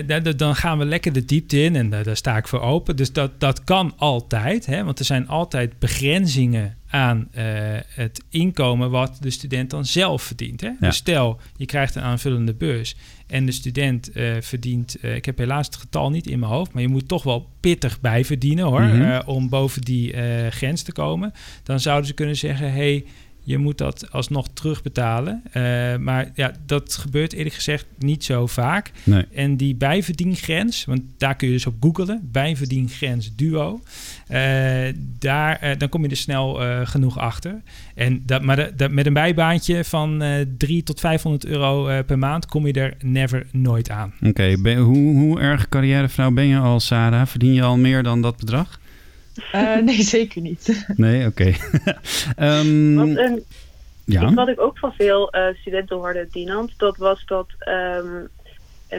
[0.08, 2.96] uh, dan gaan we lekker de diepte in en daar sta ik voor open.
[2.96, 7.44] Dus dat, dat kan altijd, hè, want er zijn altijd begrenzingen aan uh,
[7.88, 10.62] het inkomen wat de student dan zelf verdient.
[10.62, 10.68] Hè?
[10.68, 10.76] Ja.
[10.80, 12.96] Dus stel, je krijgt een aanvullende beurs
[13.28, 16.82] en de student uh, verdient, ik heb helaas het getal niet in mijn hoofd, maar
[16.82, 19.22] je moet toch wel pittig bij verdienen hoor, Mhm.
[19.26, 20.14] om boven die
[20.50, 21.34] grens te komen.
[21.64, 23.06] Dan zouden ze kunnen zeggen, hey,
[23.46, 25.44] je moet dat alsnog terugbetalen.
[25.48, 25.54] Uh,
[25.98, 28.92] maar ja, dat gebeurt eerlijk gezegd niet zo vaak.
[29.04, 29.26] Nee.
[29.34, 33.82] En die bijverdiengrens, want daar kun je dus op googelen, bijverdiengrens duo.
[34.32, 34.38] Uh,
[35.20, 37.62] daar, uh, dan kom je er snel genoeg achter.
[37.96, 40.24] En dat, maar de, de, met een bijbaantje van
[40.58, 44.14] 3 tot 500 euro per maand kom je er never nooit aan.
[44.22, 44.76] Oké, okay.
[44.76, 47.28] hoe, hoe erg carrièrevrouw ben je al, Sarah?
[47.28, 48.80] Verdien je al meer dan dat bedrag?
[49.56, 50.86] Uh, nee, zeker niet.
[50.96, 51.54] Nee, oké.
[52.36, 52.60] Okay.
[52.60, 53.44] um, wat, een,
[54.06, 54.34] ja?
[54.34, 58.30] wat ik ook van veel uh, studenten hoorde, Dinant, dat was dat um,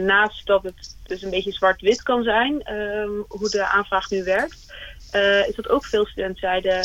[0.04, 4.74] naast dat het dus een beetje zwart-wit kan zijn, um, hoe de aanvraag nu werkt,
[5.14, 6.80] uh, is dat ook veel studenten zeiden,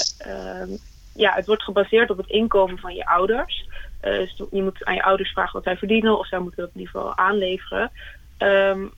[1.15, 3.69] ja, het wordt gebaseerd op het inkomen van je ouders.
[4.03, 6.71] Uh, dus je moet aan je ouders vragen wat zij verdienen, of zij moeten dat
[6.73, 7.91] in ieder geval aanleveren.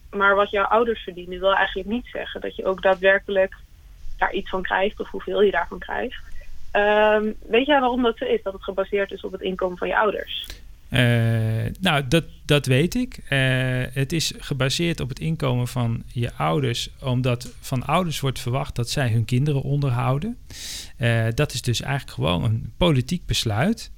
[0.09, 3.55] maar wat jouw ouders verdienen wil eigenlijk niet zeggen dat je ook daadwerkelijk
[4.17, 6.21] daar iets van krijgt of hoeveel je daarvan krijgt.
[6.71, 8.43] Um, weet jij waarom dat zo is?
[8.43, 10.45] Dat het gebaseerd is op het inkomen van je ouders?
[10.93, 10.99] Uh,
[11.79, 13.17] nou, dat, dat weet ik.
[13.17, 13.29] Uh,
[13.93, 18.89] het is gebaseerd op het inkomen van je ouders, omdat van ouders wordt verwacht dat
[18.89, 20.37] zij hun kinderen onderhouden.
[20.97, 23.91] Uh, dat is dus eigenlijk gewoon een politiek besluit.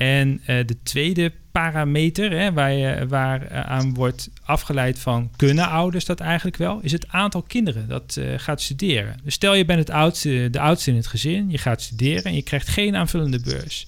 [0.00, 6.56] En de tweede parameter hè, waar, waar aan wordt afgeleid van kunnen ouders dat eigenlijk
[6.56, 9.16] wel, is het aantal kinderen dat uh, gaat studeren.
[9.24, 12.34] Dus stel je bent het oudste, de oudste in het gezin, je gaat studeren en
[12.34, 13.86] je krijgt geen aanvullende beurs.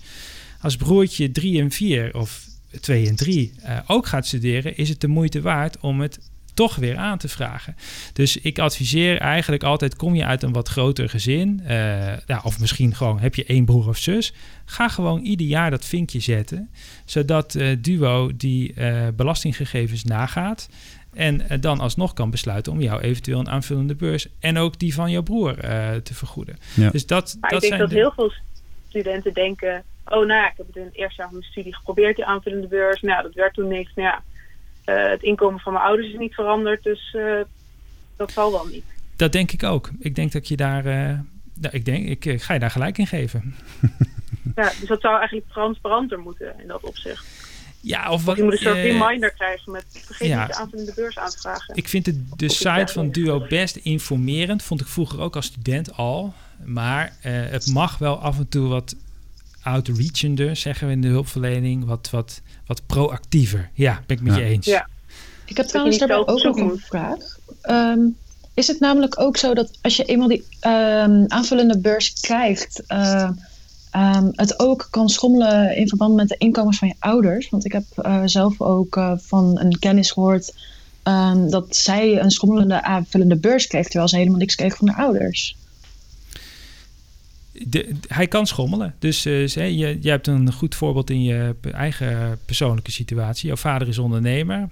[0.61, 2.47] Als broertje 3 en 4 of
[2.81, 6.19] 2 en 3 uh, ook gaat studeren, is het de moeite waard om het
[6.55, 7.77] toch weer aan te vragen.
[8.13, 11.69] Dus ik adviseer eigenlijk altijd: kom je uit een wat groter gezin, uh,
[12.27, 14.35] nou, of misschien gewoon heb je één broer of zus,
[14.65, 16.71] ga gewoon ieder jaar dat vinkje zetten,
[17.05, 20.69] zodat uh, Duo die uh, belastinggegevens nagaat.
[21.13, 25.11] En dan alsnog kan besluiten om jou eventueel een aanvullende beurs en ook die van
[25.11, 25.55] jouw broer
[26.03, 26.57] te vergoeden.
[26.75, 26.91] Ja.
[26.91, 28.33] Dus dat, maar dat ik denk dat heel veel
[28.89, 31.75] studenten denken: oh, nou ja, ik heb het in het eerste jaar van mijn studie
[31.75, 33.01] geprobeerd, die aanvullende beurs.
[33.01, 33.93] Nou, dat werd toen niks.
[33.95, 34.23] Nou ja,
[34.87, 37.41] uh, het inkomen van mijn ouders is niet veranderd, dus uh,
[38.17, 38.85] dat zal wel niet.
[39.17, 39.91] Dat denk ik ook.
[39.99, 40.93] Ik denk dat je daar, uh,
[41.55, 43.55] nou, ik denk, ik, ik, ga je daar gelijk in geven.
[44.57, 47.51] ja, dus dat zou eigenlijk transparanter moeten in dat opzicht.
[47.81, 50.45] Ja, of, of wat, je moet een soort reminder krijgen met vergeet ja.
[50.45, 51.77] niet de aanvullende beurs aan te vragen.
[51.77, 54.63] Ik vind de, de site van Duo best informerend.
[54.63, 56.35] Vond ik vroeger ook als student al.
[56.65, 58.97] Maar het mag wel af en toe wat
[59.63, 61.85] outreachender, zeggen we in de hulpverlening.
[61.85, 63.71] Wat, wat, wat proactiever.
[63.75, 64.41] Ja, ben ik met ja.
[64.41, 64.67] je eens.
[64.67, 64.89] Ja.
[65.45, 67.17] Ik heb trouwens daarbij ook nog een vraag.
[67.71, 68.17] Um,
[68.55, 73.31] is het namelijk ook zo dat als je eenmaal die um, aanvullende beurs krijgt, uh,
[73.97, 77.49] um, het ook kan schommelen in verband met de inkomens van je ouders?
[77.51, 80.53] Want ik heb uh, zelf ook uh, van een kennis gehoord
[81.49, 85.57] dat zij een schommelende aanvullende beurs kreeg, terwijl ze helemaal niks kreeg van haar ouders.
[88.09, 88.95] Hij kan schommelen.
[88.99, 93.47] Dus uh, je, je hebt een goed voorbeeld in je eigen persoonlijke situatie.
[93.47, 94.69] Jouw vader is ondernemer.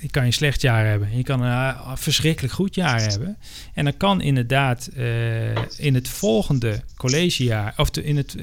[0.00, 1.16] Je kan een slecht jaar hebben.
[1.16, 3.36] Je kan een uh, verschrikkelijk goed jaar hebben.
[3.74, 8.36] En dan kan inderdaad uh, in het volgende collegejaar, of in, het,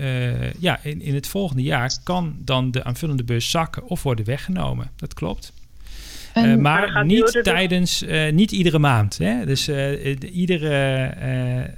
[0.60, 4.92] ja, in, in het volgende jaar, kan dan de aanvullende beurs zakken of worden weggenomen.
[4.96, 5.54] Dat klopt.
[6.46, 9.18] Uh, maar, maar niet tijdens, uh, niet iedere maand.
[9.18, 9.46] Hè?
[9.46, 11.74] Dus, uh, iedere,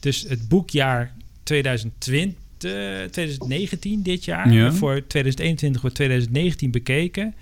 [0.00, 4.72] dus het boekjaar 2020, 2019 dit jaar, ja.
[4.72, 7.34] voor 2021 wordt 2019 bekeken.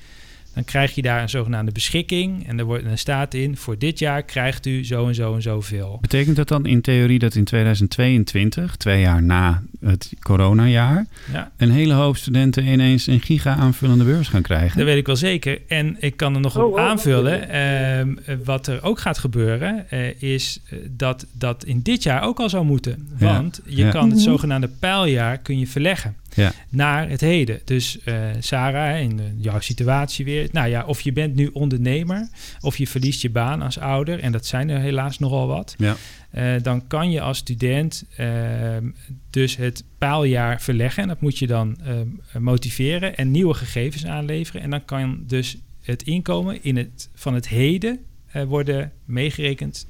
[0.56, 2.46] Dan krijg je daar een zogenaamde beschikking.
[2.48, 5.42] En er, wordt, er staat in, voor dit jaar krijgt u zo en zo en
[5.42, 5.98] zoveel.
[6.00, 11.50] Betekent dat dan in theorie dat in 2022, twee jaar na het coronajaar Ja.
[11.56, 14.76] een hele hoop studenten ineens een giga aanvullende beurs gaan krijgen.
[14.78, 15.60] Dat weet ik wel zeker.
[15.68, 17.48] En ik kan er nog Oh, op aanvullen.
[17.48, 22.22] ehm, eh, wat er ook gaat gebeuren, eh, is eh, dat dat in dit jaar
[22.22, 23.08] ook al zou moeten.
[23.18, 23.90] Ja, Want je ja.
[23.90, 24.22] kan het Mhm.
[24.24, 26.52] zogenaamde pijljaar kun je verleggen Ja.
[26.68, 27.60] naar het heden.
[27.64, 30.48] Dus eh, Sarah, in jouw situatie weer.
[30.52, 32.28] Nou ja, of je bent nu ondernemer,
[32.60, 34.20] of je verliest je baan als ouder.
[34.20, 35.74] En dat zijn er helaas nogal wat.
[35.78, 35.96] Ja.
[36.30, 38.90] Eh, dan kan je als student ehm,
[39.30, 41.02] dus het paaljaar verleggen.
[41.02, 44.62] En dat moet je dan ehm, motiveren en nieuwe gegevens aanleveren.
[44.62, 49.86] En dan kan dus het inkomen in het, van het heden eh, worden meegerekend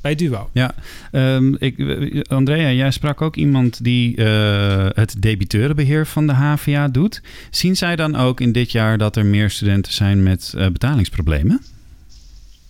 [0.00, 0.50] bij Duo.
[0.52, 0.74] Ja,
[1.12, 6.88] ehm, ik, eh, Andrea, jij sprak ook iemand die eh, het debiteurenbeheer van de HVA
[6.88, 7.22] doet.
[7.50, 11.60] Zien zij dan ook in dit jaar dat er meer studenten zijn met eh, betalingsproblemen?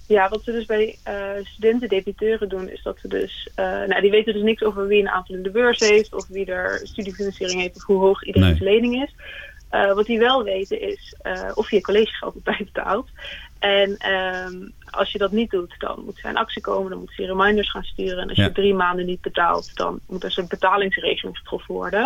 [0.09, 3.49] Ja, wat ze dus bij eh studenten-debiteuren doen, is dat ze dus...
[3.55, 6.15] eh, nou, die weten dus niks over wie een aanvullende beurs heeft...
[6.15, 9.15] of wie er studiefinanciering heeft of hoe hoog iedereen's lening is.
[9.69, 13.09] Eh, wat die wel weten is eh, of je je collegegeld op tijd betaalt.
[13.59, 14.55] En ehm,
[14.91, 16.91] als je dat niet doet, dan moet ze in actie komen.
[16.91, 18.19] Dan moet ze reminders gaan sturen.
[18.23, 18.45] En als Ja.
[18.45, 22.05] je drie maanden niet betaalt, dan moet er een betalingsregeling getroffen worden.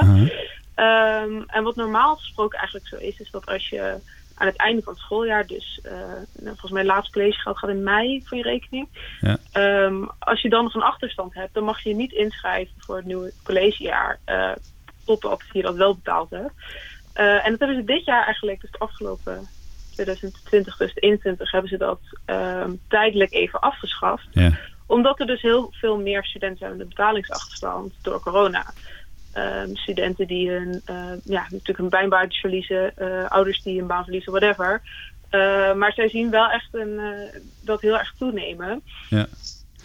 [0.75, 3.97] Ehm, en wat normaal gesproken eigenlijk zo is, is dat als je
[4.35, 5.93] aan het einde van het schooljaar, dus eh,
[6.33, 8.89] nou, volgens mij laatste collegegeld gaat in mei van je rekening.
[9.21, 9.39] Ja.
[9.53, 12.97] Ehm, als je dan nog een achterstand hebt, dan mag je je niet inschrijven voor
[12.97, 14.53] het nieuwe collegejaar eh,
[15.05, 16.53] totdat je dat wel betaald hebt.
[17.13, 19.49] Eh, en dat hebben ze dit jaar eigenlijk, dus het afgelopen
[19.93, 24.59] 2020, 2021, hebben ze dat ehm, tijdelijk even afgeschaft Ja.
[24.87, 28.73] omdat er dus heel veel meer studenten zijn met een betalingsachterstand door corona.
[29.33, 34.03] Ehm, studenten die hun, eh, ja, natuurlijk een bijbaantje verliezen, eh, ouders die een baan
[34.05, 34.83] verliezen, whatever.
[35.77, 38.83] Maar zij zien wel echt een, eh, dat heel erg toenemen.
[39.09, 39.27] Ja.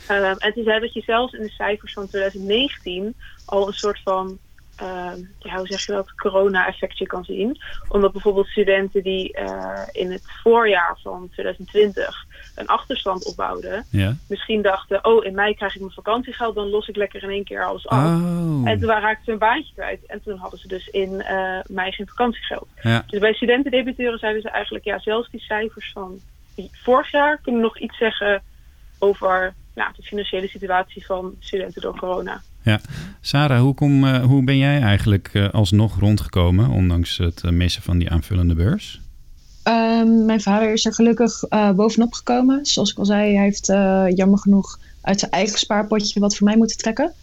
[0.07, 3.15] En ze zei dat je zelfs in de cijfers van 2019
[3.45, 4.39] al een soort van,
[4.77, 7.57] ehm, ja, hoe zeg je dat, corona-effectje kan zien.
[7.87, 14.15] Omdat bijvoorbeeld studenten die eh, in het voorjaar van 2020 een achterstand opbouwden, Ja.
[14.27, 17.43] misschien dachten, oh, in mei krijg ik mijn vakantiegeld, dan los ik lekker in één
[17.43, 18.03] keer alles af.
[18.03, 18.69] Oh.
[18.69, 20.05] En toen raakten ze een baantje kwijt.
[20.05, 22.67] En toen hadden ze dus in eh, mei geen vakantiegeld.
[22.81, 23.03] Ja.
[23.07, 26.19] Dus bij studentendebiteuren zeiden ze eigenlijk, ja, zelfs die cijfers van
[26.71, 28.43] vorig jaar kunnen nog iets zeggen
[28.99, 32.41] over nou, de financiële situatie van studenten door corona.
[32.67, 32.79] Ja.
[33.21, 37.81] Sarah, hoe, kom, eh, hoe ben jij eigenlijk eh, alsnog rondgekomen, ondanks het eh, missen
[37.81, 39.01] van die aanvullende beurs?
[39.63, 41.43] Ehm, mijn vader is er gelukkig
[41.75, 42.65] bovenop gekomen.
[42.65, 43.65] Zoals ik al zei, hij heeft
[44.17, 47.13] jammer genoeg uit zijn eigen spaarpotje wat voor mij moeten trekken.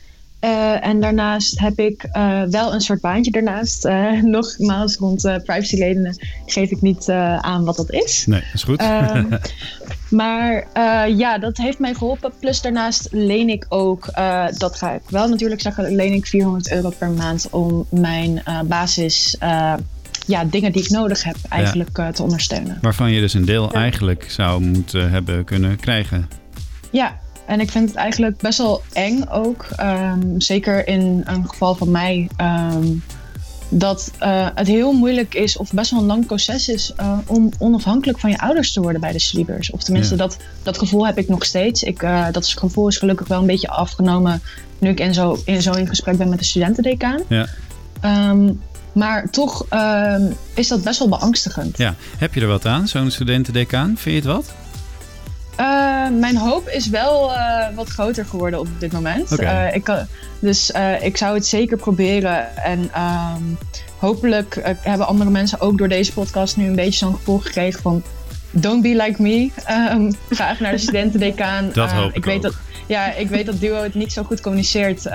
[0.44, 3.85] Eh, en daarnaast heb ik eh, wel een soort baantje daarnaast.
[3.85, 7.09] Eh, nogmaals, rond privacyredenen geef ik niet
[7.40, 8.26] aan wat dat is.
[8.26, 8.83] Nee, dat is goed.
[8.83, 9.28] Um,
[10.20, 10.66] maar
[11.16, 12.33] ja, dat heeft mij geholpen.
[12.40, 14.11] Plus daarnaast leen ik ook,
[14.59, 19.37] dat ga ik wel natuurlijk zeggen, leen ik 400 euro per maand om mijn basis
[20.26, 22.11] ja, dingen die ik nodig heb eigenlijk ja.
[22.11, 22.78] te ondersteunen.
[22.80, 23.80] Waarvan je dus een deel ja.
[23.80, 26.28] eigenlijk zou moeten hebben kunnen krijgen.
[26.90, 29.66] Ja, en ik vind het eigenlijk best wel eng ook.
[29.80, 32.28] Um, zeker in een geval van mij.
[32.40, 33.02] Um,
[33.68, 37.52] dat uh, het heel moeilijk is of best wel een lang proces is uh, om
[37.59, 39.70] onafhankelijk van je ouders te worden bij de studiebeurs.
[39.70, 40.20] Of tenminste, ja.
[40.20, 41.83] dat, dat gevoel heb ik nog steeds.
[41.83, 44.42] Ik, uh, dat gevoel is gelukkig wel een beetje afgenomen
[44.78, 47.20] nu ik in zo in, zo in gesprek ben met de studentendecaan.
[47.28, 47.46] Ja.
[48.30, 48.61] Um,
[48.92, 49.66] maar toch
[50.54, 51.78] is dat best wel beangstigend.
[51.78, 51.94] Ja.
[52.18, 53.96] Heb je er wat aan, zo'n studentendecaan?
[53.96, 54.54] Vind je het wat?
[55.61, 59.33] Uh, mijn hoop is wel uh, wat groter geworden op dit moment.
[59.33, 59.69] Okay.
[59.69, 60.07] Uh, ik kan,
[60.38, 62.57] dus ik zou het zeker proberen.
[62.57, 63.59] En um,
[63.99, 68.03] hopelijk hebben andere mensen ook door deze podcast nu een beetje zo'n gevoel gekregen van...
[68.51, 69.51] Don't be like me.
[69.93, 71.71] Um, graag naar de studentendecaan.
[71.73, 72.43] Dat hoop ik, ik weet ook.
[72.43, 72.55] Dat,
[72.87, 75.07] ja, ik weet dat Duo het niet zo goed communiceert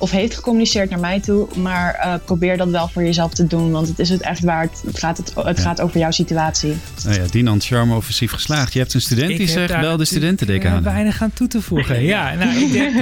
[0.00, 1.48] of heeft gecommuniceerd naar mij toe.
[1.56, 3.70] Maar uh, probeer dat wel voor jezelf te doen.
[3.70, 4.82] Want het is het echt waard.
[4.86, 5.62] Het gaat, het, het ja.
[5.62, 6.76] gaat over jouw situatie.
[7.04, 8.72] Nou ja, Dinant charme offensief geslaagd.
[8.72, 10.82] Je hebt een student die zegt wel de studentendecaan.
[10.82, 12.02] weinig aan toe te voegen.
[12.14, 12.94] ja, nou, ik denk...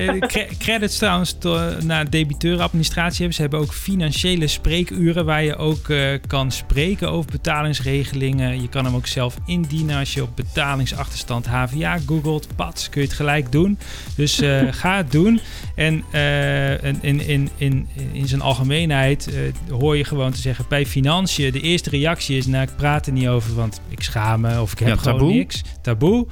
[0.00, 0.20] Uh,
[0.58, 1.36] credits trouwens
[1.84, 3.34] naar debiteurenadministratie hebben.
[3.34, 5.24] Ze hebben ook financiële spreekuren...
[5.24, 5.92] waar je ook
[6.26, 8.62] kan spreken over betalingsregelingen.
[8.62, 12.48] Je kan hem ook zelf indienen als je op betalingsachterstand HVA googelt.
[12.56, 13.78] Pats, kun je het gelijk doen.
[14.16, 15.40] Dus ga het doen.
[15.74, 20.64] En uh, in, in, in, in zijn algemeenheid uh, hoor je gewoon te zeggen...
[20.68, 22.46] bij financiën, de eerste reactie is...
[22.46, 25.18] nou, ik praat er niet over, want ik schaam me of ik heb ja, gewoon
[25.18, 25.34] taboe.
[25.34, 25.62] niks.
[25.80, 26.26] Taboe.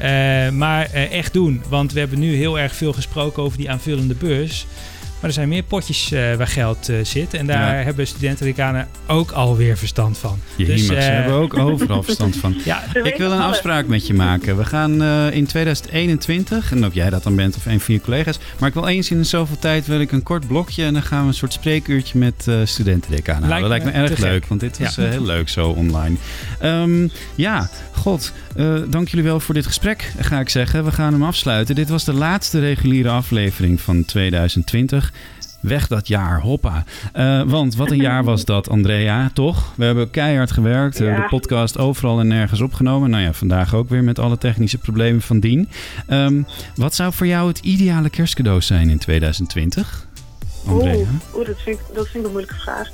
[0.00, 3.42] Uh, maar echt doen, want we hebben nu heel erg veel gesproken...
[3.42, 4.66] over die aanvullende beurs.
[5.24, 7.34] Maar er zijn meer potjes uh, waar geld uh, zit.
[7.34, 7.82] En daar ja.
[7.82, 10.38] hebben studentendecanen ook alweer verstand van.
[10.56, 12.56] Je dus, uh, ze hebben ook overal verstand van.
[12.64, 14.56] Ja, ik wil een afspraak met je maken.
[14.56, 18.38] We gaan in 2021, en of jij dat dan bent of een van je collega's.
[18.58, 20.84] Maar ik wil eens in zoveel tijd wil ik een kort blokje.
[20.84, 23.48] En dan gaan we een soort spreekuurtje met uh, houden.
[23.48, 25.02] Dat lijkt me erg leuk, want dit was ja.
[25.02, 26.16] heel leuk zo online.
[26.62, 28.32] Um, ja, god,
[28.88, 30.84] dank jullie wel voor dit gesprek, ga ik zeggen.
[30.84, 31.74] We gaan hem afsluiten.
[31.74, 35.12] Dit was de laatste reguliere aflevering van 2020.
[35.64, 36.84] Weg dat jaar, hoppa.
[37.16, 39.72] Uh, want wat een jaar was dat, Andrea, toch?
[39.76, 41.16] We hebben keihard gewerkt, ja.
[41.16, 43.10] de podcast overal en nergens opgenomen.
[43.10, 45.68] Nou ja, vandaag ook weer met alle technische problemen van dien.
[46.08, 50.06] Um, wat zou voor jou het ideale kerstcadeau zijn in 2020?
[50.66, 51.06] Andrea?
[51.34, 52.88] Oeh, dat, vind ik, dat vind ik een moeilijke vraag.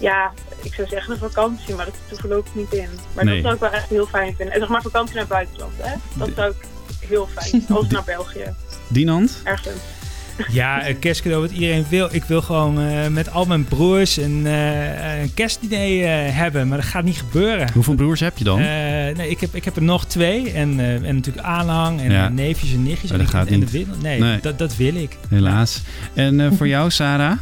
[0.00, 2.88] Ja, ik zou zeggen een vakantie, maar dat zit er voorlopig niet in.
[3.14, 3.34] Maar nee.
[3.34, 4.54] dat zou ik wel echt heel fijn vinden.
[4.54, 5.94] En zeg maar vakantie naar het buitenland, hè?
[6.14, 7.64] Dat zou ik heel fijn.
[7.68, 8.54] Als naar België.
[8.88, 9.40] Dinant?
[9.44, 9.99] Ergens.
[10.48, 12.08] Ja, een kerstcadeau wat iedereen wil.
[12.10, 16.78] Ik wil gewoon uh, met al mijn broers een, uh, een kerstdiner uh, hebben, maar
[16.78, 17.72] dat gaat niet gebeuren.
[17.72, 18.58] Hoeveel broers heb je dan?
[18.58, 20.52] nee, ik heb, ik heb er nog twee.
[20.52, 22.28] En, en natuurlijk aanhang en ja.
[22.28, 23.10] neefjes en nichtjes.
[23.10, 23.70] Maar dat en, gaat en niet.
[23.70, 24.38] Wil, nee, nee.
[24.40, 25.16] Dat, dat wil ik.
[25.28, 25.82] Helaas.
[26.14, 27.36] En voor jou, Sarah?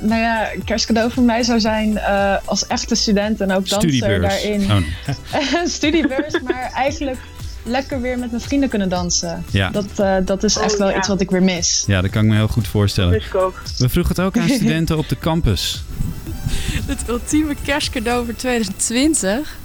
[0.00, 2.00] nou ja, kerstcadeau voor mij zou zijn
[2.44, 4.62] als echte student en ook danser daarin.
[4.62, 5.64] Oh.
[5.64, 7.18] Studiebeurs, maar eigenlijk
[7.62, 9.44] lekker weer met mijn vrienden kunnen dansen.
[9.50, 9.70] Ja.
[9.70, 10.96] Dat, uh, dat is echt oh, wel ja.
[10.96, 11.84] iets wat ik weer mis.
[11.86, 13.12] Ja, dat kan ik me heel goed voorstellen.
[13.12, 13.62] Dat ik ook.
[13.78, 15.82] We vroegen het ook aan studenten op de campus.
[16.86, 19.58] Het ultieme kerstcadeau voor 2020.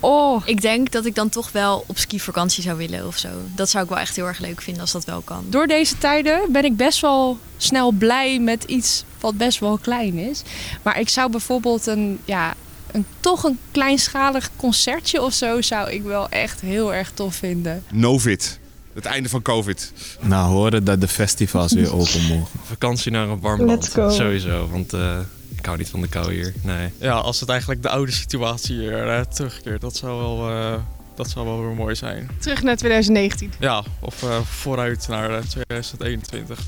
[0.00, 0.42] Oh.
[0.44, 3.28] Ik denk dat ik dan toch wel op skivakantie zou willen of zo.
[3.54, 5.44] Dat zou ik wel echt heel erg leuk vinden als dat wel kan.
[5.48, 10.18] Door deze tijden ben ik best wel snel blij met iets wat best wel klein
[10.18, 10.42] is.
[10.82, 12.54] Maar ik zou bijvoorbeeld een, ja,
[12.92, 17.84] een, toch een kleinschalig concertje of zo zou ik wel echt heel erg tof vinden.
[17.92, 18.58] Novid.
[18.94, 19.92] Het einde van COVID.
[20.20, 22.60] Nou, horen dat de festivals weer open mogen.
[22.64, 23.84] Vakantie naar een warm land.
[23.92, 25.18] Sowieso, want uh,
[25.56, 26.54] ik hou niet van de kou hier.
[26.62, 26.90] Nee.
[26.98, 30.50] Ja, als het eigenlijk de oude situatie weer uh, terugkeert, dat zou wel...
[30.50, 30.74] Uh,
[31.14, 32.30] dat zou wel weer mooi zijn.
[32.38, 33.52] Terug naar 2019.
[33.58, 36.58] Ja, of vooruit naar 2021.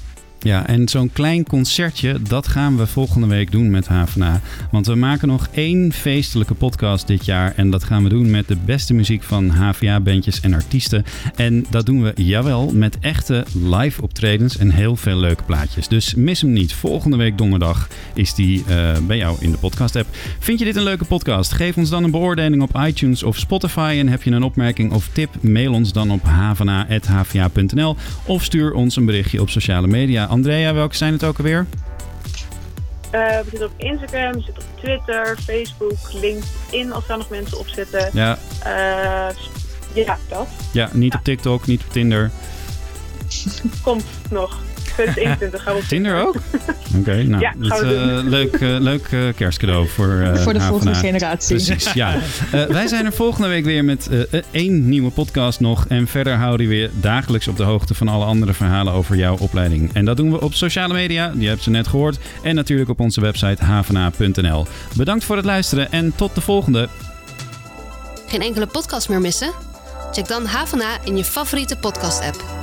[0.43, 4.41] Ja, en zo'n klein concertje, dat gaan we volgende week doen met HVA.
[4.71, 7.53] Want we maken nog één feestelijke podcast dit jaar.
[7.57, 11.05] En dat gaan we doen met de beste muziek van HVA-bandjes en artiesten.
[11.37, 15.89] En dat doen we, jawel, met echte live optredens en heel veel leuke plaatjes.
[15.89, 16.75] Dus mis hem niet.
[16.75, 20.09] Volgende week donderdag is die uh, bij jou in de podcast-app.
[20.39, 21.53] Vind je dit een leuke podcast?
[21.53, 23.97] Geef ons dan een beoordeling op iTunes of Spotify.
[23.99, 25.31] En heb je een opmerking of tip?
[25.41, 30.31] Mail ons dan op havana.hva.nl of stuur ons een berichtje op sociale media.
[30.33, 31.67] Andrea, welke zijn het ook alweer?
[33.15, 37.59] Uh, we zitten op Instagram, we zitten op Twitter, Facebook, LinkedIn als daar nog mensen
[37.59, 38.11] op zitten.
[38.13, 38.39] Ja.
[38.67, 39.37] Uh,
[39.95, 40.49] ja, dat.
[40.73, 41.19] Ja, niet ja.
[41.19, 42.31] op TikTok, niet op Tinder.
[43.83, 44.59] Komt nog.
[44.93, 46.35] 2021 gaan we op Tinder ook?
[46.37, 47.91] Oké, okay, nou, ja, dat, uh,
[48.37, 51.57] leuk, uh, leuk uh, kerstcadeau voor, voor de volgende generatie.
[51.57, 52.19] Precies, ja.
[52.69, 54.09] wij zijn er volgende week weer met
[54.51, 55.87] één nieuwe podcast nog.
[55.89, 59.37] En verder houden we weer dagelijks op de hoogte van alle andere verhalen over jouw
[59.39, 59.91] opleiding.
[59.93, 62.19] En dat doen we op sociale media, die hebben ze net gehoord.
[62.43, 64.67] En natuurlijk op onze website havena.nl.
[64.97, 66.89] Bedankt voor het luisteren en tot de volgende.
[68.27, 69.53] Geen enkele podcast meer missen?
[70.13, 72.62] Check dan Havana in je favoriete podcast-app.